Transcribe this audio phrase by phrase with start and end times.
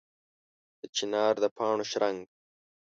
[0.79, 2.19] د چنار د پاڼو شرنګ